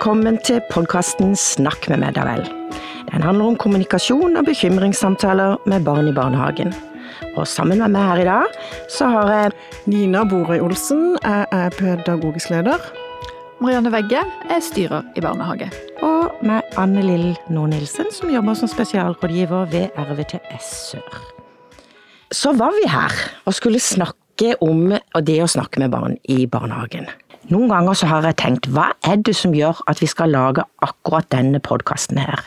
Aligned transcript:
Velkommen 0.00 0.38
til 0.40 0.62
podkasten 0.72 1.34
Snakk 1.36 1.84
med 1.92 1.98
meg, 2.00 2.14
da 2.16 2.22
vel. 2.24 2.46
Den 3.10 3.20
handler 3.20 3.50
om 3.50 3.58
kommunikasjon 3.60 4.38
og 4.40 4.46
bekymringssamtaler 4.46 5.58
med 5.68 5.84
barn 5.84 6.08
i 6.08 6.14
barnehagen. 6.16 6.72
Og 7.34 7.44
sammen 7.44 7.82
med 7.84 7.92
meg 7.92 8.06
her 8.08 8.22
i 8.22 8.24
dag, 8.24 8.56
så 8.88 9.10
har 9.12 9.34
jeg 9.34 9.52
Nina 9.92 10.24
Borøy 10.24 10.64
Olsen, 10.64 11.18
jeg 11.20 11.44
er 11.52 11.76
pedagogisk 11.76 12.48
leder. 12.48 12.80
Marianne 13.60 13.92
Vegge 13.92 14.24
er 14.24 14.64
styrer 14.64 15.04
i 15.20 15.20
barnehage. 15.20 15.68
Og 16.00 16.32
med 16.48 16.80
Anne 16.80 17.04
Lill 17.04 17.34
Nå 17.52 17.68
Nilsen, 17.68 18.08
som 18.08 18.32
jobber 18.32 18.56
som 18.56 18.72
spesialrådgiver 18.72 19.68
ved 19.68 20.00
RVTS 20.00 20.74
Sør. 20.94 21.24
Så 22.32 22.56
var 22.56 22.72
vi 22.72 22.88
her 22.88 23.20
og 23.44 23.52
skulle 23.52 23.84
snakke 23.84 24.56
om 24.64 24.94
det 25.28 25.42
å 25.44 25.56
snakke 25.58 25.84
med 25.84 25.92
barn 25.92 26.16
i 26.24 26.46
barnehagen. 26.48 27.12
Noen 27.50 27.72
ganger 27.72 27.96
så 27.98 28.06
har 28.06 28.26
jeg 28.28 28.36
tenkt, 28.38 28.66
hva 28.70 28.92
er 29.02 29.16
det 29.26 29.32
som 29.34 29.50
gjør 29.56 29.80
at 29.90 29.98
vi 29.98 30.06
skal 30.06 30.30
lage 30.30 30.62
akkurat 30.86 31.26
denne 31.34 31.58
podkasten 31.58 32.20
her? 32.22 32.44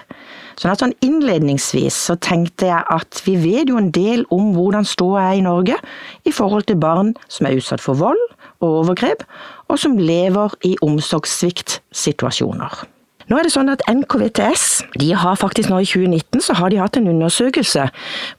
Sånn 0.55 0.71
at 0.71 0.79
sånn 0.79 0.93
Innledningsvis 1.03 1.97
så 2.07 2.15
tenkte 2.23 2.69
jeg 2.69 2.87
at 2.93 3.19
vi 3.25 3.33
vet 3.41 3.67
jo 3.67 3.81
en 3.81 3.91
del 3.91 4.23
om 4.31 4.53
hvordan 4.55 4.87
ståa 4.87 5.25
er 5.25 5.41
i 5.41 5.43
Norge 5.43 5.75
i 6.23 6.31
forhold 6.31 6.69
til 6.69 6.79
barn 6.79 7.11
som 7.27 7.49
er 7.49 7.59
utsatt 7.59 7.83
for 7.83 7.99
vold 7.99 8.21
og 8.63 8.69
overgrep, 8.69 9.25
og 9.67 9.81
som 9.81 9.99
lever 9.99 10.55
i 10.63 10.77
omsorgssviktsituasjoner. 10.85 12.85
Nå 13.29 13.37
er 13.39 13.47
det 13.47 13.53
sånn 13.53 13.71
at 13.71 13.83
NKVTS 13.87 14.65
de 14.99 15.13
har 15.15 15.39
faktisk 15.39 15.71
nå 15.71 15.79
i 15.83 15.87
2019 15.87 16.43
så 16.43 16.57
har 16.59 16.73
de 16.73 16.81
hatt 16.81 16.97
en 16.99 17.07
undersøkelse 17.11 17.87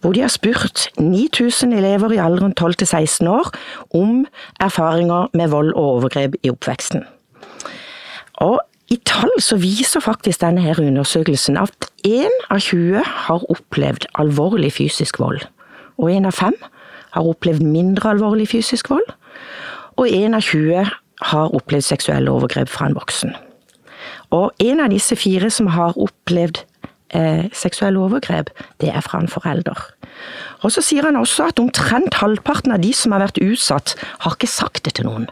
hvor 0.05 0.17
de 0.17 0.25
har 0.25 0.33
spurt 0.33 0.89
9000 1.01 1.73
elever 1.77 2.13
i 2.13 2.21
alderen 2.21 2.53
12 2.53 2.83
til 2.83 2.91
16 2.91 3.31
år 3.33 3.51
om 3.97 4.25
erfaringer 4.61 5.33
med 5.33 5.53
vold 5.55 5.73
og 5.73 5.91
overgrep 5.97 6.37
i 6.43 6.53
oppveksten. 6.53 7.07
Og 8.45 8.61
i 8.93 8.99
tall 9.09 9.33
så 9.41 9.57
viser 9.57 10.05
faktisk 10.05 10.43
denne 10.43 10.61
her 10.61 10.81
undersøkelsen 10.83 11.57
at 11.57 11.89
én 12.05 12.35
av 12.53 12.61
20 12.61 13.01
har 13.29 13.47
opplevd 13.51 14.05
alvorlig 14.21 14.75
fysisk 14.77 15.19
vold, 15.23 15.41
og 15.97 16.13
én 16.13 16.29
av 16.29 16.37
fem 16.37 16.57
har 17.17 17.31
opplevd 17.31 17.65
mindre 17.65 18.13
alvorlig 18.13 18.51
fysisk 18.53 18.91
vold, 18.93 19.07
og 19.97 20.11
én 20.11 20.37
av 20.37 20.45
20 20.45 20.93
har 21.31 21.57
opplevd 21.57 21.87
seksuelle 21.87 22.31
overgrep 22.31 22.69
fra 22.69 22.91
en 22.91 22.99
voksen. 22.99 23.33
Og 24.35 24.65
en 24.67 24.83
av 24.83 24.93
disse 24.93 25.17
fire 25.19 25.51
som 25.55 25.71
har 25.75 25.99
opplevd 26.01 26.65
eh, 27.15 27.47
seksuelle 27.55 28.01
overgrep, 28.03 28.51
det 28.83 28.91
er 28.91 29.05
fra 29.05 29.23
en 29.23 29.31
forelder. 29.31 29.79
Og 30.65 30.73
så 30.75 30.83
sier 30.85 31.07
han 31.07 31.19
også 31.21 31.51
at 31.53 31.63
omtrent 31.63 32.19
halvparten 32.21 32.75
av 32.75 32.83
de 32.83 32.93
som 32.97 33.15
har 33.15 33.23
vært 33.27 33.43
utsatt, 33.45 33.95
har 34.25 34.37
ikke 34.37 34.51
sagt 34.51 34.85
det 34.87 34.97
til 34.99 35.09
noen. 35.11 35.29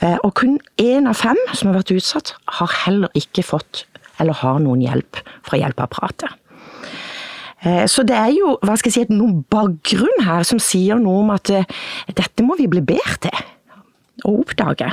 Eh, 0.00 0.18
og 0.24 0.34
kun 0.40 0.58
én 0.80 1.08
av 1.08 1.18
fem 1.20 1.38
som 1.52 1.70
har 1.70 1.82
vært 1.82 1.94
utsatt, 1.94 2.34
har 2.58 2.78
heller 2.84 3.12
ikke 3.18 3.44
fått 3.46 3.86
eller 4.20 4.36
har 4.42 4.60
noen 4.62 4.82
hjelp 4.84 5.18
fra 5.46 5.58
hjelpeapparatet. 5.60 6.38
Eh, 7.62 7.84
så 7.90 8.04
det 8.06 8.16
er 8.18 8.32
jo 8.34 8.56
hva 8.64 8.76
skal 8.78 8.92
jeg 8.92 9.08
si, 9.08 9.14
noen 9.14 9.42
bakgrunn 9.52 10.26
her 10.26 10.46
som 10.46 10.60
sier 10.62 11.00
noe 11.00 11.22
om 11.22 11.32
at 11.34 11.52
eh, 11.52 11.68
dette 12.10 12.46
må 12.46 12.56
vi 12.58 12.70
bli 12.70 12.82
bedre 12.84 13.18
til 13.28 14.28
å 14.28 14.38
oppdage. 14.40 14.90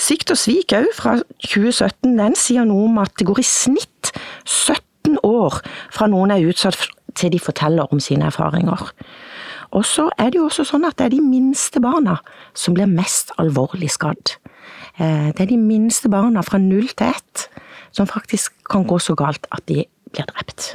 Svikt 0.00 0.32
og 0.32 0.40
svik 0.40 0.74
òg, 0.76 0.88
fra 0.96 1.18
2017, 1.46 2.16
den 2.18 2.36
sier 2.38 2.66
noe 2.68 2.88
om 2.88 3.00
at 3.02 3.12
det 3.18 3.26
går 3.28 3.42
i 3.42 3.46
snitt 3.46 4.12
17 4.44 5.20
år 5.26 5.60
fra 5.92 6.08
noen 6.10 6.32
er 6.34 6.46
utsatt 6.48 6.78
til 7.18 7.32
de 7.34 7.40
forteller 7.42 7.90
om 7.92 8.00
sine 8.02 8.28
erfaringer. 8.30 8.90
Og 9.76 9.86
så 9.86 10.08
er 10.18 10.30
det 10.30 10.40
jo 10.40 10.48
også 10.48 10.66
sånn 10.66 10.86
at 10.88 10.98
det 10.98 11.08
er 11.08 11.16
de 11.16 11.22
minste 11.22 11.82
barna 11.82 12.18
som 12.58 12.74
blir 12.74 12.90
mest 12.90 13.30
alvorlig 13.38 13.92
skadd. 13.94 14.34
Eh, 14.98 15.30
det 15.30 15.44
er 15.44 15.50
de 15.52 15.58
minste 15.60 16.10
barna 16.10 16.42
fra 16.46 16.58
null 16.58 16.90
til 16.90 17.14
ett 17.14 17.46
som 17.94 18.08
faktisk 18.10 18.54
kan 18.70 18.86
gå 18.86 18.98
så 19.02 19.16
galt 19.18 19.46
at 19.54 19.62
de 19.70 19.84
blir 20.10 20.26
drept. 20.30 20.74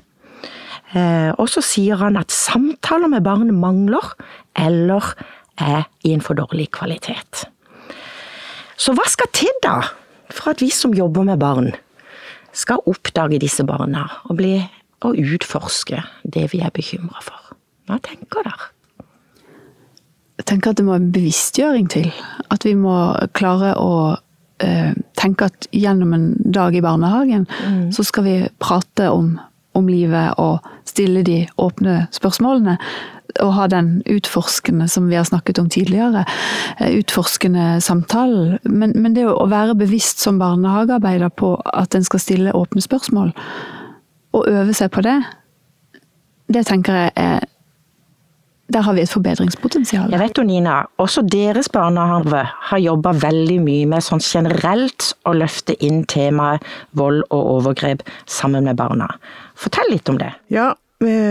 Eh, 0.95 1.31
og 1.35 1.49
så 1.51 1.63
sier 1.65 1.99
han 1.99 2.19
at 2.19 2.31
samtaler 2.31 3.11
med 3.11 3.25
barn 3.25 3.51
mangler, 3.59 4.13
eller 4.55 5.11
er 5.59 5.87
i 6.03 6.13
en 6.15 6.23
for 6.23 6.37
dårlig 6.37 6.69
kvalitet. 6.75 7.45
Så 8.77 8.95
hva 8.95 9.05
skal 9.07 9.31
til 9.35 9.51
da, 9.63 9.79
for 10.33 10.51
at 10.53 10.63
vi 10.63 10.69
som 10.73 10.95
jobber 10.95 11.25
med 11.27 11.39
barn, 11.39 11.71
skal 12.55 12.83
oppdage 12.87 13.39
disse 13.43 13.65
barna 13.67 14.05
og, 14.29 14.37
bli, 14.39 14.57
og 15.03 15.17
utforske 15.19 15.99
det 16.23 16.49
vi 16.53 16.61
er 16.63 16.73
bekymra 16.75 17.23
for? 17.23 17.55
Hva 17.87 17.99
tenker 18.03 18.47
dere? 18.47 18.71
Jeg 20.35 20.47
tenker 20.49 20.71
at 20.71 20.79
det 20.79 20.85
må 20.87 20.95
en 20.97 21.11
bevisstgjøring 21.15 21.87
til. 21.91 22.09
At 22.51 22.65
vi 22.67 22.73
må 22.75 22.93
klare 23.37 23.71
å 23.79 23.91
eh, 24.63 24.91
tenke 25.15 25.47
at 25.47 25.67
gjennom 25.71 26.11
en 26.15 26.25
dag 26.43 26.75
i 26.75 26.83
barnehagen, 26.83 27.45
mm. 27.47 27.91
så 27.95 28.03
skal 28.03 28.27
vi 28.27 28.35
prate 28.59 29.07
om, 29.13 29.37
om 29.75 29.87
livet 29.87 30.35
og 30.41 30.65
stille 30.87 31.23
de 31.27 31.45
åpne 31.61 32.01
spørsmålene 32.15 32.75
å 33.43 33.49
ha 33.55 33.67
den 33.71 33.99
utforskende 34.09 34.87
som 34.91 35.09
vi 35.09 35.17
har 35.19 35.25
snakket 35.27 35.59
om 35.59 35.69
tidligere, 35.69 36.25
eh, 36.79 36.99
utforskende 36.99 37.81
samtalen. 37.81 38.59
Men, 38.63 38.93
men, 38.95 39.13
det 39.13 39.25
å 39.27 39.47
være 39.51 39.75
bevisst 39.75 40.23
som 40.23 40.39
barnehagearbeider 40.39 41.29
på 41.29 41.55
at 41.73 41.95
en 41.95 42.05
skal 42.05 42.23
stille 42.23 42.55
åpne 42.55 42.83
spørsmål, 42.83 43.33
og 44.35 44.47
øve 44.51 44.73
seg 44.75 44.91
på 44.91 45.03
det, 45.05 45.19
det 46.51 46.65
tenker 46.67 47.05
jeg 47.05 47.11
er 47.15 47.45
der 48.73 48.81
har 48.81 48.95
vi 48.97 49.03
et 49.05 49.11
forbedringspotensial. 49.11 50.09
Jeg 50.09 50.19
vet 50.19 50.39
jo, 50.39 50.43
Nina, 50.43 50.79
også 50.97 51.21
deres 51.29 51.67
barnehage 51.69 52.41
har 52.69 52.81
jobba 52.81 53.11
veldig 53.21 53.59
mye 53.61 53.89
med 53.91 54.01
sånn 54.01 54.23
generelt 54.25 55.11
å 55.29 55.35
løfte 55.37 55.75
inn 55.85 56.01
temaet 56.09 56.65
vold 56.97 57.21
og 57.29 57.51
overgrep 57.59 58.01
sammen 58.25 58.65
med 58.65 58.79
barna. 58.79 59.11
Fortell 59.53 59.93
litt 59.93 60.09
om 60.09 60.17
det. 60.17 60.31
Ja, 60.53 60.71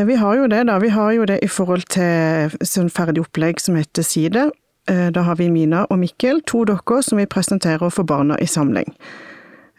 vi 0.09 0.17
har 0.21 0.37
jo 0.39 0.49
det, 0.51 0.65
da. 0.69 0.79
Vi 0.83 0.91
har 0.95 1.13
jo 1.17 1.25
det 1.29 1.41
i 1.43 1.51
forhold 1.51 1.87
til 1.93 2.55
sånn 2.63 2.93
ferdig 2.93 3.25
opplegg 3.25 3.63
som 3.63 3.79
heter 3.79 4.07
Side. 4.07 4.49
Eh, 4.91 5.11
da 5.11 5.21
har 5.21 5.37
vi 5.37 5.51
Mina 5.51 5.85
og 5.91 5.99
Mikkel, 5.99 6.43
to 6.47 6.65
dere 6.69 7.01
som 7.03 7.21
vi 7.21 7.29
presenterer 7.31 7.93
for 7.93 8.05
barna 8.05 8.37
i 8.41 8.47
samling. 8.47 8.91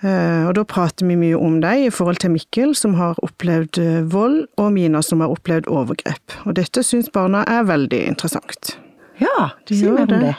Eh, 0.01 0.47
og 0.47 0.55
da 0.57 0.63
prater 0.65 1.05
vi 1.05 1.17
mye 1.19 1.37
om 1.37 1.59
deg 1.61 1.85
i 1.85 1.91
forhold 1.93 2.23
til 2.23 2.33
Mikkel, 2.33 2.73
som 2.77 2.97
har 2.97 3.19
opplevd 3.25 3.79
eh, 3.81 4.01
vold, 4.09 4.47
og 4.57 4.73
Mina, 4.73 5.03
som 5.05 5.21
har 5.21 5.33
opplevd 5.33 5.69
overgrep. 5.69 6.39
Og 6.45 6.57
dette 6.57 6.83
syns 6.83 7.11
barna 7.13 7.45
er 7.49 7.69
veldig 7.69 8.01
interessant. 8.09 8.75
Ja, 9.21 9.51
de 9.69 9.77
sier 9.77 9.93
mer 9.93 10.09
om 10.09 10.25
det. 10.25 10.33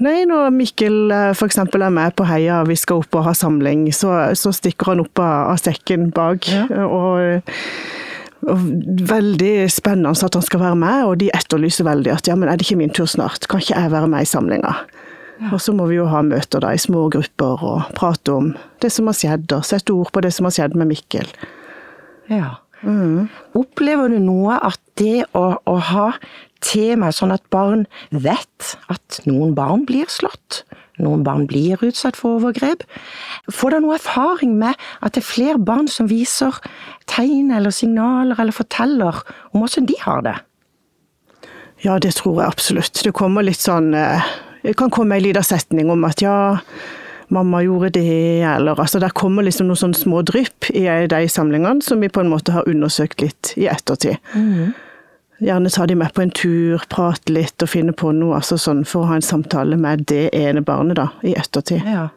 Nei, 0.00 0.22
når 0.24 0.52
Mikkel 0.56 1.10
f.eks. 1.34 1.58
er 1.60 1.90
med 1.92 2.14
på 2.16 2.24
Heia, 2.24 2.62
og 2.62 2.70
vi 2.70 2.76
skal 2.80 3.02
opp 3.02 3.16
og 3.16 3.26
ha 3.26 3.34
samling, 3.36 3.88
så, 3.92 4.12
så 4.38 4.52
stikker 4.56 4.94
han 4.94 5.02
opp 5.02 5.20
av, 5.20 5.50
av 5.54 5.58
sekken 5.60 6.08
bak. 6.16 6.48
Ja. 6.48 6.86
og 6.86 7.50
veldig 8.40 9.68
spennende 9.72 10.14
at 10.14 10.36
han 10.36 10.44
skal 10.44 10.62
være 10.62 10.78
med, 10.80 11.04
og 11.04 11.18
de 11.20 11.30
etterlyser 11.36 11.86
veldig 11.88 12.14
at 12.14 12.30
ja, 12.30 12.36
men 12.38 12.48
er 12.48 12.56
det 12.56 12.66
ikke 12.66 12.80
min 12.80 12.94
tur 12.94 13.08
snart, 13.10 13.48
kan 13.50 13.60
ikke 13.60 13.76
jeg 13.76 13.92
være 13.92 14.08
med 14.10 14.24
i 14.24 14.30
samlinga? 14.30 14.74
Ja. 15.40 15.52
Og 15.54 15.60
så 15.64 15.72
må 15.72 15.86
vi 15.88 15.96
jo 15.96 16.08
ha 16.08 16.20
møter 16.24 16.60
da 16.60 16.72
i 16.76 16.80
små 16.80 17.06
grupper 17.12 17.62
og 17.64 17.92
prate 17.96 18.32
om 18.32 18.50
det 18.84 18.90
som 18.92 19.08
har 19.08 19.16
skjedd, 19.16 19.52
og 19.56 19.64
sette 19.68 19.94
ord 19.94 20.12
på 20.12 20.22
det 20.24 20.32
som 20.36 20.48
har 20.48 20.56
skjedd 20.56 20.76
med 20.76 20.90
Mikkel. 20.92 21.28
Ja. 22.32 22.58
Mm. 22.82 23.28
Opplever 23.58 24.12
du 24.12 24.18
noe 24.24 24.56
at 24.64 24.80
det 25.00 25.26
å, 25.36 25.60
å 25.68 25.76
ha 25.90 26.10
tema 26.64 27.10
sånn 27.12 27.32
at 27.34 27.44
barn 27.52 27.86
vet 28.10 28.74
at 28.92 29.20
noen 29.28 29.54
barn 29.56 29.86
blir 29.88 30.08
slått, 30.12 30.62
noen 31.00 31.24
barn 31.24 31.46
blir 31.48 31.80
utsatt 31.84 32.18
for 32.18 32.38
overgrep. 32.38 32.84
Får 33.48 33.74
dere 33.74 33.84
noe 33.84 33.96
erfaring 33.96 34.58
med 34.60 34.76
at 35.00 35.16
det 35.16 35.24
er 35.24 35.30
flere 35.30 35.60
barn 35.60 35.88
som 35.88 36.10
viser 36.10 36.60
tegn 37.10 37.50
eller 37.56 37.72
signaler 37.74 38.40
eller 38.40 38.56
forteller 38.56 39.22
om 39.50 39.62
hvordan 39.64 39.88
de 39.88 39.96
har 40.04 40.24
det? 40.26 40.36
Ja, 41.80 41.96
det 41.96 42.12
tror 42.18 42.42
jeg 42.42 42.52
absolutt. 42.52 43.00
Det 43.00 43.16
kommer 43.16 43.44
litt 43.46 43.62
sånn 43.62 43.94
eh, 43.96 44.32
Det 44.60 44.74
kan 44.76 44.92
komme 44.92 45.16
en 45.16 45.24
lita 45.24 45.40
setning 45.40 45.88
om 45.88 46.02
at 46.04 46.20
ja, 46.20 46.58
mamma 47.30 47.62
gjorde 47.62 47.90
det, 47.94 48.42
eller 48.42 48.80
altså 48.80 48.98
Der 48.98 49.14
kommer 49.14 49.42
liksom 49.46 49.68
noen 49.70 49.78
sånne 49.78 49.98
små 49.98 50.22
drypp 50.26 50.70
i 50.74 50.84
de 51.10 51.20
samlingene 51.28 51.82
som 51.82 52.00
vi 52.02 52.10
på 52.12 52.24
en 52.24 52.30
måte 52.32 52.54
har 52.54 52.68
undersøkt 52.68 53.22
litt 53.22 53.52
i 53.56 53.68
ettertid. 53.70 54.18
Mm. 54.34 54.72
Gjerne 55.40 55.70
ta 55.72 55.86
de 55.86 55.96
med 55.96 56.12
på 56.12 56.22
en 56.22 56.32
tur, 56.36 56.82
prate 56.92 57.32
litt 57.32 57.62
og 57.62 57.70
finne 57.72 57.94
på 57.96 58.12
noe, 58.12 58.36
altså 58.36 58.58
sånn 58.60 58.82
for 58.84 59.04
å 59.04 59.12
ha 59.12 59.20
en 59.20 59.24
samtale 59.24 59.78
med 59.80 60.04
det 60.10 60.28
ene 60.36 60.60
barnet 60.60 60.98
da, 60.98 61.06
i 61.24 61.32
ettertid. 61.38 61.86
Ja. 61.86 62.08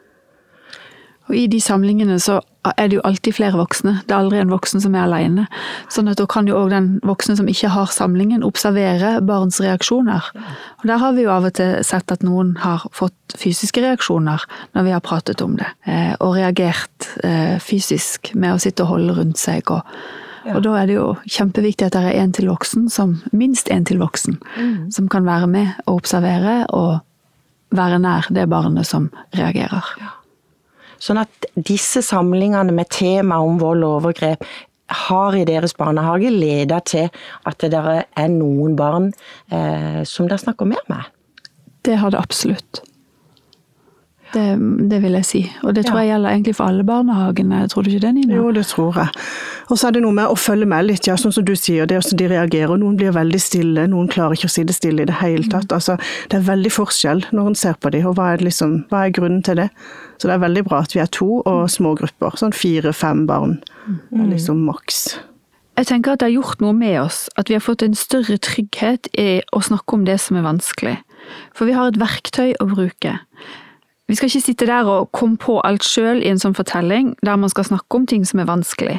Og 1.30 1.38
i 1.40 1.46
de 1.48 1.62
samlingene 1.64 2.20
så 2.20 2.42
er 2.64 2.88
det 2.88 2.98
jo 2.98 3.04
alltid 3.04 3.36
flere 3.36 3.60
voksne, 3.60 3.98
det 4.08 4.14
er 4.14 4.22
aldri 4.22 4.40
en 4.40 4.52
voksen 4.54 4.82
som 4.84 4.96
er 4.96 5.04
alene. 5.04 5.46
Sånn 5.92 6.08
at 6.12 6.20
da 6.20 6.28
kan 6.30 6.48
jo 6.48 6.56
òg 6.62 6.72
den 6.72 6.90
voksne 7.04 7.36
som 7.40 7.50
ikke 7.52 7.72
har 7.74 7.92
samlingen, 7.92 8.46
observere 8.48 9.18
barns 9.26 9.60
reaksjoner. 9.64 10.30
Og 10.82 10.88
der 10.88 11.02
har 11.02 11.16
vi 11.18 11.26
jo 11.26 11.34
av 11.34 11.48
og 11.50 11.56
til 11.60 11.76
sett 11.84 12.12
at 12.14 12.24
noen 12.24 12.56
har 12.64 12.86
fått 12.96 13.38
fysiske 13.40 13.84
reaksjoner 13.84 14.46
når 14.78 14.88
vi 14.88 14.96
har 14.96 15.04
pratet 15.04 15.44
om 15.44 15.58
det, 15.60 15.70
eh, 15.90 16.14
og 16.20 16.38
reagert 16.38 17.10
eh, 17.24 17.60
fysisk 17.64 18.34
med 18.36 18.56
å 18.56 18.62
sitte 18.64 18.86
og 18.86 18.96
holde 18.96 19.18
rundt 19.20 19.42
seg 19.42 19.74
og 19.74 19.84
ja. 20.44 20.58
Og 20.58 20.66
da 20.66 20.74
er 20.76 20.90
det 20.90 20.98
jo 20.98 21.06
kjempeviktig 21.24 21.86
at 21.88 21.96
det 21.96 22.02
er 22.04 22.18
en 22.20 22.34
til 22.36 22.50
voksen, 22.52 22.90
som, 22.92 23.14
minst 23.32 23.70
en 23.72 23.86
til 23.88 24.02
voksen, 24.02 24.42
mm. 24.44 24.92
som 24.92 25.08
kan 25.08 25.24
være 25.24 25.48
med 25.48 25.70
og 25.86 26.02
observere 26.02 26.66
og 26.76 26.98
være 27.72 28.02
nær 28.04 28.28
det 28.36 28.50
barnet 28.52 28.90
som 28.90 29.08
reagerer. 29.32 29.88
Ja. 30.02 30.12
Sånn 31.04 31.20
at 31.20 31.50
disse 31.56 32.04
samlingene 32.06 32.72
med 32.76 32.92
tema 32.94 33.42
om 33.44 33.60
vold 33.60 33.84
og 33.84 33.98
overgrep 34.00 34.46
har 35.08 35.36
i 35.36 35.46
deres 35.48 35.76
barnehage 35.76 36.32
leda 36.32 36.80
til 36.86 37.10
at 37.50 37.66
det 37.74 37.82
er 37.82 38.32
noen 38.32 38.78
barn 38.80 39.12
eh, 39.52 40.04
som 40.08 40.30
dere 40.30 40.42
snakker 40.44 40.70
mer 40.70 40.84
med? 40.92 41.12
Det 41.84 41.98
har 42.00 42.14
det 42.14 42.22
absolutt. 42.22 42.84
Det, 44.34 44.58
det, 44.90 44.98
vil 45.04 45.14
jeg 45.20 45.26
si. 45.30 45.40
Og 45.62 45.76
det 45.78 45.84
tror 45.86 46.00
jeg 46.02 46.10
gjelder 46.10 46.34
egentlig 46.34 46.56
for 46.58 46.72
alle 46.72 46.84
barnehagene. 46.88 47.60
Tror 47.70 47.86
du 47.86 47.92
ikke 47.92 48.02
det, 48.08 48.14
Nina? 48.16 48.34
Jo, 48.34 48.48
det 48.56 48.64
tror 48.66 48.98
jeg. 48.98 49.12
Og 49.70 49.78
så 49.78 49.88
er 49.88 49.96
det 49.96 50.02
noe 50.02 50.16
med 50.18 50.32
å 50.32 50.38
følge 50.40 50.66
med 50.70 50.88
litt, 50.88 51.06
ja, 51.06 51.16
sånn 51.20 51.36
som 51.36 51.46
du 51.46 51.54
sier. 51.60 51.86
Det 51.86 51.98
er 51.98 52.02
også 52.02 52.18
de 52.18 52.30
reagerer. 52.32 52.74
Noen 52.82 52.98
blir 52.98 53.14
veldig 53.14 53.42
stille, 53.42 53.86
noen 53.92 54.10
klarer 54.10 54.38
ikke 54.38 54.50
å 54.50 54.54
sitte 54.56 54.74
stille 54.74 55.06
i 55.06 55.10
det 55.10 55.20
hele 55.20 55.46
tatt. 55.46 55.70
Mm. 55.70 55.76
Altså, 55.78 55.98
det 56.32 56.40
er 56.40 56.48
veldig 56.50 56.72
forskjell 56.74 57.26
når 57.32 57.52
en 57.52 57.60
ser 57.62 57.78
på 57.78 57.94
dem, 57.94 58.08
og 58.10 58.18
hva 58.18 58.32
er, 58.34 58.46
liksom, 58.46 58.80
hva 58.90 59.06
er, 59.06 59.14
grunnen 59.14 59.46
til 59.46 59.62
det? 59.62 59.70
Så 60.18 60.30
det 60.30 60.38
er 60.38 60.46
veldig 60.48 60.66
bra 60.66 60.82
at 60.88 60.96
vi 60.96 61.04
er 61.04 61.14
to 61.14 61.30
og 61.44 61.62
små 61.70 61.94
grupper. 62.00 62.40
Sånn 62.40 62.56
fire-fem 62.58 63.28
barn. 63.30 63.60
Det 63.86 64.22
er 64.24 64.34
liksom 64.34 64.66
maks. 64.66 65.06
Jeg 65.78 65.90
tenker 65.90 66.14
at 66.14 66.22
det 66.22 66.30
har 66.30 66.36
gjort 66.36 66.62
noe 66.62 66.74
med 66.78 67.00
oss, 67.02 67.26
at 67.38 67.50
vi 67.50 67.58
har 67.58 67.64
fått 67.66 67.82
en 67.86 67.98
større 67.98 68.38
trygghet 68.38 69.10
i 69.18 69.42
å 69.54 69.62
snakke 69.66 69.98
om 69.98 70.06
det 70.06 70.20
som 70.22 70.38
er 70.38 70.46
vanskelig. 70.46 71.00
For 71.58 71.70
vi 71.70 71.74
har 71.74 71.90
et 71.90 71.98
verktøy 72.02 72.54
å 72.62 72.68
bruke. 72.70 73.18
Vi 74.12 74.18
skal 74.20 74.28
ikke 74.28 74.44
sitte 74.44 74.68
der 74.68 74.88
og 74.90 75.12
komme 75.16 75.38
på 75.40 75.62
alt 75.64 75.86
sjøl 75.88 76.20
i 76.20 76.28
en 76.28 76.42
sånn 76.42 76.56
fortelling, 76.58 77.14
der 77.24 77.38
man 77.40 77.52
skal 77.52 77.70
snakke 77.70 77.96
om 77.96 78.08
ting 78.10 78.26
som 78.28 78.42
er 78.44 78.50
vanskelig, 78.50 78.98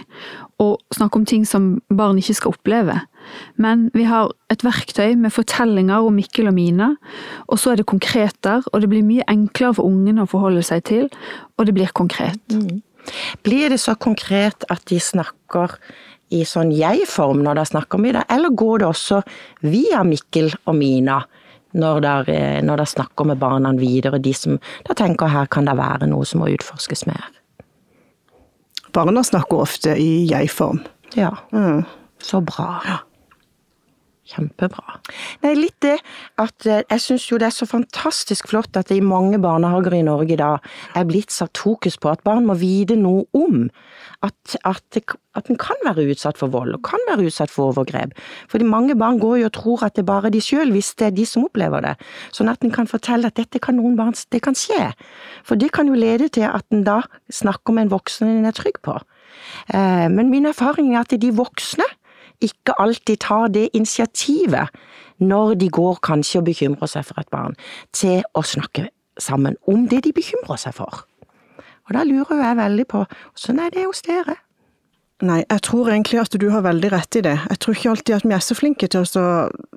og 0.63 0.79
snakke 0.97 1.21
om 1.21 1.27
ting 1.29 1.45
som 1.49 1.75
barn 1.93 2.21
ikke 2.21 2.37
skal 2.39 2.55
oppleve. 2.57 2.97
Men 3.61 3.91
vi 3.93 4.07
har 4.09 4.33
et 4.53 4.65
verktøy 4.65 5.13
med 5.21 5.35
fortellinger 5.35 6.09
om 6.09 6.17
Mikkel 6.17 6.49
og 6.49 6.57
Mina, 6.57 6.95
og 7.49 7.61
så 7.61 7.75
er 7.75 7.83
det 7.83 7.89
konkreter, 7.93 8.65
og 8.73 8.81
det 8.81 8.89
blir 8.93 9.05
mye 9.05 9.29
enklere 9.29 9.77
for 9.77 9.91
ungene 9.91 10.25
å 10.25 10.31
forholde 10.31 10.65
seg 10.65 10.87
til, 10.89 11.13
og 11.59 11.69
det 11.69 11.77
blir 11.77 11.93
konkret. 11.93 12.41
Mm. 12.53 12.81
Blir 13.45 13.69
det 13.69 13.83
så 13.85 13.99
konkret 14.01 14.65
at 14.73 14.87
de 14.89 14.97
snakker 15.05 15.77
i 16.33 16.47
sånn 16.49 16.73
jeg-form 16.73 17.45
når 17.45 17.61
de 17.61 17.71
snakker 17.75 18.01
om 18.01 18.09
det, 18.09 18.25
eller 18.33 18.57
går 18.57 18.81
det 18.81 18.89
også 18.89 19.21
via 19.69 20.01
Mikkel 20.07 20.55
og 20.65 20.79
Mina? 20.81 21.21
Når 21.75 22.07
eh, 22.33 22.61
når 22.65 22.81
dere 22.81 22.91
snakker 22.91 23.29
med 23.29 23.41
barna 23.43 23.73
videre, 23.79 24.23
de 24.23 24.35
som 24.35 24.59
da 24.87 24.97
tenker 24.99 25.33
her 25.33 25.51
kan 25.51 25.69
det 25.69 25.77
være 25.79 26.09
noe 26.11 26.27
som 26.29 26.43
må 26.43 26.51
utforskes 26.55 27.07
mer? 27.11 27.27
Barna 28.95 29.25
snakker 29.27 29.65
ofte 29.65 29.97
i 29.99 30.25
jeg-form. 30.31 30.85
Ja. 31.19 31.33
Mm. 31.53 31.83
Så 32.23 32.41
bra. 32.41 32.79
Ja. 32.87 33.01
Kjempebra. 34.25 35.01
Nei, 35.43 35.53
litt 35.59 35.77
det 35.85 35.99
at 36.41 36.65
eh, 36.65 36.81
jeg 36.89 37.03
syns 37.05 37.27
jo 37.29 37.37
det 37.41 37.51
er 37.51 37.57
så 37.57 37.67
fantastisk 37.69 38.49
flott 38.49 38.77
at 38.81 38.89
det 38.89 38.97
i 38.97 39.05
mange 39.05 39.37
barnehager 39.43 39.99
i 39.99 40.05
Norge 40.07 40.39
da 40.41 40.55
er 40.97 41.05
blitt 41.09 41.35
satt 41.35 41.61
fokus 41.61 41.99
på 42.01 42.09
at 42.09 42.23
barn 42.25 42.47
må 42.49 42.57
vite 42.57 42.97
noe 42.97 43.27
om 43.37 43.67
at, 44.25 44.57
at, 44.65 45.01
at 45.37 45.51
en 45.53 45.59
kan 45.61 45.77
være 45.85 46.07
utsatt 46.15 46.41
for 46.41 46.53
vold, 46.55 46.73
og 46.79 46.85
kan 46.89 47.03
være 47.11 47.27
utsatt 47.29 47.53
for 47.53 47.75
overgrep. 47.75 48.15
Fordi 48.49 48.65
mange 48.65 48.97
barn 48.97 49.21
går 49.21 49.43
jo 49.43 49.51
og 49.51 49.57
tror 49.59 49.85
at 49.85 49.99
det 49.99 50.07
er 50.07 50.09
bare 50.09 50.33
de 50.33 50.41
sjøl, 50.41 50.73
hvis 50.73 50.95
det 51.01 51.11
er 51.11 51.17
de 51.19 51.27
som 51.29 51.45
opplever 51.45 51.85
det. 51.85 51.95
Sånn 52.33 52.49
at 52.53 52.65
en 52.65 52.73
kan 52.73 52.89
fortelle 52.89 53.29
at 53.29 53.37
dette 53.37 53.61
kan 53.61 53.77
noen 53.77 53.99
barn, 54.01 54.17
det 54.33 54.41
kan 54.47 54.57
skje. 54.57 54.95
For 55.45 55.61
det 55.61 55.75
kan 55.77 55.91
jo 55.91 55.99
lede 55.99 56.31
til 56.33 56.49
at 56.49 56.65
en 56.73 56.87
da 56.87 57.03
snakker 57.29 57.77
med 57.77 57.89
en 57.89 57.95
voksen 57.99 58.31
en 58.31 58.49
er 58.49 58.57
trygg 58.57 58.81
på. 58.87 58.97
Eh, 59.75 60.09
men 60.09 60.33
min 60.33 60.49
erfaring 60.49 60.95
er 60.95 61.05
at 61.05 61.13
de 61.21 61.35
voksne 61.35 61.87
ikke 62.45 62.77
alltid 62.81 63.23
tar 63.25 63.49
det 63.55 63.69
initiativet 63.73 64.73
når 65.23 65.55
de 65.61 65.71
går 65.73 65.99
kanskje 66.05 66.41
og 66.41 66.49
bekymrer 66.49 66.91
seg 66.91 67.07
for 67.09 67.21
et 67.23 67.31
barn, 67.33 67.55
til 67.95 68.23
å 68.35 68.43
snakke 68.43 68.89
sammen 69.21 69.57
om 69.71 69.87
det 69.89 70.03
de 70.07 70.15
bekymrer 70.15 70.59
seg 70.61 70.75
for. 70.77 71.05
Og 71.85 71.95
da 71.97 72.03
lurer 72.09 72.41
jeg 72.41 72.59
veldig 72.59 72.89
på 72.91 73.05
åssen 73.05 73.61
er 73.63 73.73
det 73.75 73.87
hos 73.87 74.03
dere? 74.07 74.39
Nei, 75.25 75.45
jeg 75.47 75.63
tror 75.63 75.89
egentlig 75.93 76.19
at 76.21 76.35
du 76.41 76.49
har 76.51 76.65
veldig 76.67 76.91
rett 76.91 77.17
i 77.17 77.23
det. 77.23 77.37
Jeg 77.49 77.59
tror 77.63 77.77
ikke 77.77 77.91
alltid 77.93 78.15
at 78.17 78.25
vi 78.27 78.35
er 78.35 78.43
så 78.43 78.57
flinke 78.59 78.89
til 78.91 79.05
å 79.21 79.27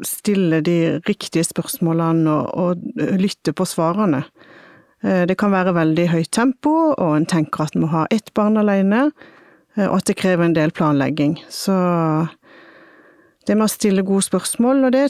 stille 0.06 0.64
de 0.66 0.78
riktige 1.06 1.46
spørsmålene 1.46 2.34
og, 2.34 2.48
og 2.58 3.20
lytte 3.22 3.54
på 3.56 3.68
svarene. 3.70 4.24
Eh, 5.06 5.28
det 5.30 5.38
kan 5.38 5.54
være 5.54 5.76
veldig 5.78 6.08
høyt 6.10 6.32
tempo, 6.34 6.74
og 6.96 7.12
en 7.14 7.28
tenker 7.30 7.68
at 7.68 7.78
en 7.78 7.86
må 7.86 7.92
ha 7.94 8.08
ett 8.12 8.34
barn 8.34 8.58
alene, 8.58 9.12
eh, 9.78 9.86
og 9.86 10.00
at 10.00 10.10
det 10.10 10.18
krever 10.18 10.48
en 10.48 10.58
del 10.58 10.74
planlegging. 10.74 11.38
Så 11.54 11.78
det 13.48 13.58
med 13.58 13.68
å 13.68 13.72
stille 13.72 14.06
gode 14.06 14.26
spørsmål, 14.28 14.88
og 14.88 14.96
det 14.96 15.10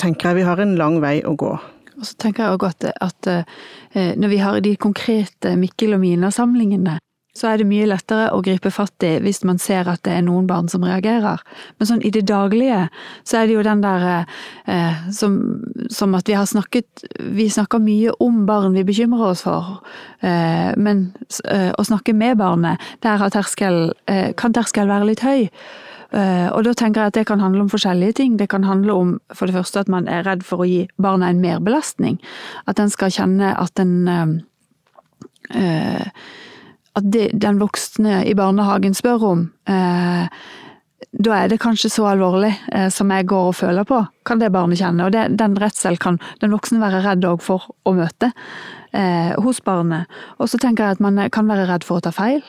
tenker 0.00 0.30
jeg 0.30 0.40
vi 0.40 0.46
har 0.48 0.60
en 0.62 0.76
lang 0.78 1.00
vei 1.04 1.18
å 1.24 1.34
gå. 1.38 1.54
Og 1.96 2.04
så 2.04 2.16
tenker 2.20 2.44
jeg 2.44 2.56
også 2.56 2.70
at, 2.72 2.86
at 3.08 3.28
eh, 3.32 4.12
når 4.18 4.32
vi 4.32 4.40
har 4.42 4.60
de 4.60 4.74
konkrete 4.80 5.54
Mikkel 5.56 5.96
og 5.96 6.02
Mina-samlingene, 6.02 6.98
så 7.36 7.50
er 7.50 7.60
det 7.60 7.68
mye 7.68 7.86
lettere 7.88 8.30
å 8.34 8.42
gripe 8.44 8.72
fatt 8.74 9.04
i 9.06 9.16
hvis 9.22 9.42
man 9.46 9.60
ser 9.62 9.88
at 9.90 10.02
det 10.06 10.14
er 10.16 10.24
noen 10.26 10.48
barn 10.48 10.70
som 10.72 10.84
reagerer. 10.86 11.42
Men 11.78 11.90
sånn 11.90 12.04
i 12.06 12.12
det 12.14 12.24
daglige 12.30 12.86
så 13.22 13.40
er 13.40 13.48
det 13.48 13.56
jo 13.58 13.64
den 13.66 13.84
der 13.84 14.06
eh, 14.66 15.08
som, 15.14 15.38
som, 15.92 16.16
at 16.16 16.28
vi 16.28 16.36
har 16.36 16.46
snakket 16.48 17.04
Vi 17.36 17.48
snakker 17.52 17.82
mye 17.82 18.14
om 18.22 18.44
barn 18.48 18.74
vi 18.76 18.84
bekymrer 18.86 19.32
oss 19.32 19.44
for, 19.46 19.82
eh, 20.24 20.72
men 20.76 21.10
eh, 21.44 21.72
å 21.76 21.84
snakke 21.84 22.14
med 22.16 22.38
barnet, 22.40 22.80
der 23.04 23.28
terskel, 23.32 23.92
eh, 24.10 24.32
kan 24.38 24.56
terskel 24.56 24.88
være 24.88 25.10
litt 25.10 25.24
høy. 25.26 25.50
Eh, 26.14 26.48
og 26.54 26.62
da 26.64 26.72
tenker 26.76 27.02
jeg 27.02 27.12
at 27.12 27.18
det 27.18 27.26
kan 27.28 27.42
handle 27.42 27.66
om 27.66 27.70
forskjellige 27.70 28.18
ting. 28.20 28.36
Det 28.38 28.48
kan 28.52 28.64
handle 28.64 28.94
om 28.94 29.12
for 29.34 29.46
det 29.46 29.56
første 29.56 29.82
at 29.82 29.90
man 29.92 30.08
er 30.08 30.24
redd 30.26 30.44
for 30.46 30.62
å 30.62 30.68
gi 30.68 30.86
barna 31.02 31.30
en 31.30 31.42
merbelastning. 31.42 32.20
At 32.66 32.78
den 32.80 32.90
skal 32.92 33.12
kjenne 33.12 33.52
at 33.58 33.74
den 33.76 34.06
uh, 35.50 36.10
At 36.96 37.10
det, 37.12 37.30
den 37.36 37.60
voksne 37.60 38.22
i 38.28 38.34
barnehagen 38.38 38.96
spør 38.96 39.26
om 39.30 39.42
eh, 39.68 40.28
da 41.16 41.32
er 41.36 41.48
det 41.48 41.60
kanskje 41.62 41.90
så 41.92 42.06
alvorlig 42.10 42.52
eh, 42.72 42.88
som 42.92 43.10
jeg 43.12 43.28
går 43.28 43.50
og 43.50 43.56
føler 43.56 43.86
på, 43.88 44.00
kan 44.26 44.40
det 44.40 44.52
barnet 44.52 44.80
kjenne. 44.80 45.06
Og 45.06 45.12
det, 45.14 45.26
den 45.38 45.56
redselen 45.60 46.00
kan 46.00 46.18
den 46.42 46.52
voksne 46.52 46.80
være 46.82 47.02
redd 47.04 47.26
for 47.44 47.68
å 47.84 47.94
møte 47.96 48.32
eh, 48.92 49.32
hos 49.44 49.62
barnet. 49.64 50.10
Og 50.40 50.50
så 50.50 50.60
tenker 50.60 50.84
jeg 50.84 50.98
at 50.98 51.04
man 51.04 51.20
kan 51.32 51.48
være 51.48 51.68
redd 51.70 51.86
for 51.86 52.00
å 52.00 52.06
ta 52.06 52.12
feil. 52.16 52.42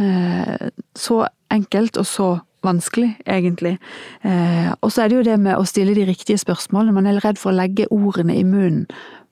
Eh, 0.00 0.70
så 0.96 1.24
enkelt 1.52 1.98
og 2.00 2.08
så 2.08 2.30
vanskelig, 2.64 3.14
egentlig. 3.26 3.78
Eh, 4.22 4.72
og 4.80 4.92
så 4.92 5.04
er 5.04 5.10
det 5.10 5.16
jo 5.16 5.28
det 5.30 5.38
med 5.40 5.56
å 5.56 5.66
stille 5.68 5.96
de 5.96 6.04
riktige 6.08 6.40
spørsmålene. 6.40 6.94
Man 6.96 7.08
er 7.08 7.20
redd 7.24 7.40
for 7.40 7.52
å 7.52 7.56
legge 7.56 7.88
ordene 7.92 8.36
i 8.36 8.44
munnen 8.44 8.86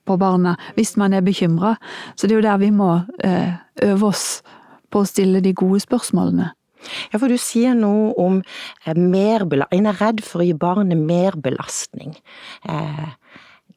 på 0.09 0.17
barna 0.21 0.55
hvis 0.77 0.95
man 0.99 1.15
er 1.15 1.25
bekymra. 1.25 1.75
Så 2.15 2.27
det 2.27 2.35
er 2.35 2.41
jo 2.41 2.47
der 2.47 2.61
vi 2.61 2.71
må 2.75 2.91
eh, 3.25 3.59
øve 3.85 4.09
oss 4.11 4.41
på 4.89 5.03
å 5.03 5.09
stille 5.09 5.43
de 5.45 5.53
gode 5.57 5.81
spørsmålene. 5.85 6.51
Ja, 7.11 7.19
for 7.19 7.27
du 7.27 7.37
sier 7.41 7.75
noe 7.77 8.13
om 8.19 8.41
eh, 8.41 8.95
merbelastning. 8.97 9.83
En 9.83 9.91
er 9.93 10.01
redd 10.01 10.23
for 10.25 10.41
å 10.41 10.49
gi 10.49 10.55
barnet 10.57 10.99
mer 10.99 11.37
belastning. 11.37 12.17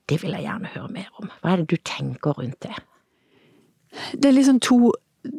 det 0.08 0.18
vil 0.22 0.34
jeg 0.34 0.44
gjerne 0.44 0.72
høre 0.74 0.90
mer 0.92 1.08
om. 1.20 1.30
Hva 1.40 1.52
er 1.52 1.62
det 1.62 1.76
du 1.76 1.78
tenker 1.84 2.34
rundt 2.38 2.60
det? 2.64 2.74
Det 4.18 4.28
er 4.28 4.36
liksom 4.36 4.60
to 4.60 4.92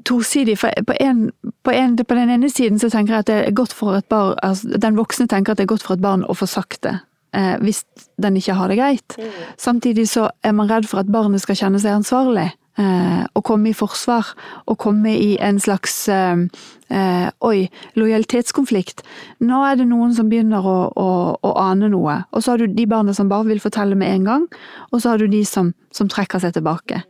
tosidig. 0.05 0.59
For 0.59 0.69
på, 0.87 0.95
en, 0.99 1.31
på, 1.63 1.71
en, 1.71 1.97
på, 1.97 2.15
den 2.15 2.29
ene 2.29 2.49
siden 2.49 2.79
så 2.79 2.89
tenker 2.89 3.13
jeg 3.13 3.25
at 3.25 3.31
det 3.31 3.39
er 3.47 3.55
godt 3.57 3.73
for 3.73 3.97
et 3.97 4.07
barn 4.09 4.35
altså 4.43 4.77
Den 4.77 4.97
voksne 4.97 5.27
tenker 5.27 5.53
at 5.53 5.57
det 5.57 5.67
er 5.67 5.73
godt 5.73 5.83
for 5.83 5.97
et 5.97 6.03
barn 6.03 6.25
å 6.27 6.35
få 6.37 6.47
sagt 6.49 6.83
det. 6.87 6.97
Eh, 7.33 7.55
hvis 7.65 7.83
den 8.21 8.37
ikke 8.37 8.57
har 8.57 8.69
det 8.69 8.77
greit. 8.77 9.15
Mm. 9.17 9.39
Samtidig 9.57 10.07
så 10.11 10.29
er 10.43 10.53
man 10.53 10.69
redd 10.69 10.85
for 10.89 11.01
at 11.01 11.11
barnet 11.11 11.41
skal 11.41 11.57
kjenne 11.57 11.81
seg 11.81 11.97
ansvarlig. 11.97 12.51
Eh, 12.77 13.23
og 13.37 13.43
komme 13.45 13.69
i 13.69 13.77
forsvar. 13.77 14.33
Og 14.69 14.77
komme 14.81 15.13
i 15.17 15.35
en 15.41 15.59
slags 15.59 16.07
eh, 16.13 16.45
eh 16.93 17.29
oi, 17.41 17.69
lojalitetskonflikt. 17.97 19.01
Nå 19.41 19.63
er 19.65 19.77
det 19.81 19.89
noen 19.89 20.13
som 20.13 20.29
begynner 20.29 20.61
å, 20.61 20.79
å, 20.93 21.09
å, 21.41 21.53
ane 21.65 21.89
noe. 21.89 22.21
Og 22.31 22.43
så 22.43 22.53
har 22.53 22.61
du 22.61 22.67
de 22.67 22.85
barna 22.89 23.13
som 23.13 23.29
bare 23.29 23.49
vil 23.49 23.63
fortelle 23.63 23.97
med 23.97 24.13
en 24.13 24.29
gang. 24.29 24.49
Og 24.91 25.01
så 25.01 25.13
har 25.13 25.17
du 25.17 25.27
de 25.27 25.45
som, 25.45 25.73
som 25.91 26.09
trekker 26.09 26.41
seg 26.43 26.53
tilbake. 26.53 27.03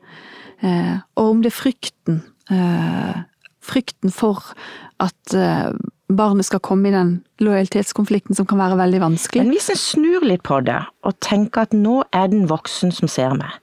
Eh, 0.63 0.95
og 1.19 1.25
om 1.33 1.43
det 1.43 1.51
er 1.51 1.59
frykten 1.61 2.23
Eh, 2.51 3.19
frykten 3.63 4.11
for 4.11 4.51
at 4.99 5.35
eh, 5.35 5.71
barnet 6.19 6.47
skal 6.47 6.61
komme 6.63 6.89
i 6.89 6.93
den 6.93 7.15
lojalitetskonflikten 7.43 8.37
som 8.37 8.47
kan 8.49 8.61
være 8.61 8.79
veldig 8.79 9.01
vanskelig. 9.03 9.43
Men 9.43 9.55
hvis 9.55 9.71
en 9.73 9.79
snur 9.79 10.25
litt 10.27 10.43
på 10.47 10.59
det, 10.65 10.79
og 11.03 11.17
tenker 11.23 11.67
at 11.67 11.75
nå 11.77 12.01
er 12.11 12.29
det 12.31 12.41
en 12.41 12.49
voksen 12.51 12.93
som 12.95 13.11
ser 13.11 13.35
meg. 13.39 13.59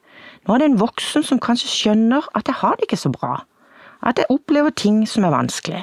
Nå 0.47 0.54
er 0.54 0.62
det 0.62 0.71
en 0.71 0.80
voksen 0.80 1.25
som 1.26 1.40
kanskje 1.42 1.71
skjønner 1.71 2.28
at 2.38 2.49
jeg 2.49 2.61
har 2.62 2.76
det 2.78 2.88
ikke 2.88 3.00
så 3.00 3.12
bra. 3.12 3.40
At 4.07 4.21
jeg 4.21 4.33
opplever 4.33 4.73
ting 4.73 5.02
som 5.09 5.26
er 5.28 5.35
vanskelig. 5.35 5.83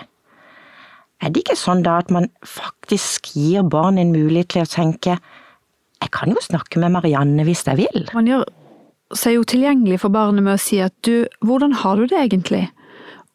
Er 1.22 1.34
det 1.34 1.44
ikke 1.44 1.58
sånn 1.58 1.84
da 1.86 1.98
at 2.02 2.12
man 2.14 2.30
faktisk 2.46 3.32
gir 3.38 3.66
barn 3.66 3.98
en 4.02 4.14
mulighet 4.14 4.54
til 4.54 4.66
å 4.66 4.70
tenke 4.70 5.18
jeg 5.98 6.14
kan 6.14 6.30
jo 6.30 6.42
snakke 6.44 6.78
med 6.82 6.94
Marianne 6.94 7.46
hvis 7.48 7.66
jeg 7.66 7.80
vil? 7.80 8.06
Man 8.14 8.28
gjør 8.30 8.46
seg 9.18 9.38
jo 9.38 9.46
tilgjengelig 9.48 10.02
for 10.04 10.14
barnet 10.14 10.46
med 10.46 10.58
å 10.58 10.62
si 10.62 10.78
at 10.84 10.94
du, 11.08 11.26
hvordan 11.46 11.74
har 11.82 11.98
du 11.98 12.06
det 12.12 12.20
egentlig? 12.20 12.68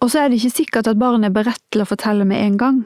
Og 0.02 0.10
så 0.12 0.22
er 0.22 0.30
det 0.30 0.40
ikke 0.40 0.58
sikkert 0.60 0.90
at 0.90 1.00
barnet 1.00 1.30
er 1.30 1.36
beredt 1.36 1.62
til 1.72 1.82
å 1.82 1.88
fortelle 1.88 2.26
med 2.28 2.42
en 2.42 2.58
gang. 2.60 2.80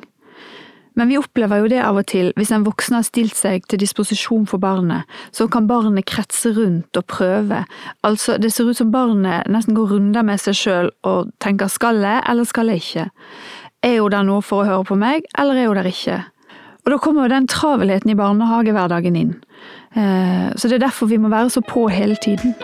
Men 0.97 1.11
vi 1.11 1.19
opplever 1.21 1.61
jo 1.61 1.71
det 1.71 1.81
av 1.85 1.99
og 2.01 2.07
til. 2.09 2.31
Hvis 2.37 2.53
en 2.57 2.65
voksen 2.65 2.97
har 2.97 3.05
stilt 3.05 3.37
seg 3.37 3.67
til 3.69 3.81
disposisjon 3.83 4.47
for 4.49 4.63
barnet, 4.63 5.05
så 5.35 5.49
kan 5.53 5.69
barnet 5.69 6.09
kretse 6.09 6.55
rundt 6.57 6.97
og 6.97 7.05
prøve. 7.13 7.65
Altså, 8.03 8.39
Det 8.41 8.53
ser 8.53 8.71
ut 8.71 8.77
som 8.77 8.93
barnet 8.93 9.47
nesten 9.47 9.75
går 9.75 9.93
runder 9.93 10.23
med 10.23 10.41
seg 10.41 10.55
sjøl 10.55 10.91
og 11.05 11.33
tenker 11.41 11.69
skal 11.69 12.01
jeg, 12.01 12.23
eller 12.29 12.45
skal 12.45 12.69
jeg 12.69 12.81
ikke? 12.81 13.11
Er 13.83 14.01
hun 14.01 14.11
der 14.11 14.23
nå 14.23 14.41
for 14.41 14.63
å 14.63 14.67
høre 14.67 14.85
på 14.85 14.97
meg, 14.97 15.29
eller 15.39 15.55
er 15.55 15.69
hun 15.69 15.77
der 15.77 15.93
ikke? 15.93 16.25
Og 16.87 16.93
Da 16.93 16.99
kommer 16.99 17.23
jo 17.27 17.35
den 17.35 17.47
travelheten 17.47 18.11
i 18.11 18.15
barnehagehverdagen 18.15 19.17
inn. 19.17 19.35
Eh, 19.97 20.55
så 20.57 20.69
det 20.69 20.79
er 20.79 20.87
derfor 20.87 21.07
vi 21.07 21.17
må 21.19 21.29
være 21.29 21.51
så 21.51 21.61
på 21.61 21.89
hele 21.89 22.17
tiden. 22.23 22.55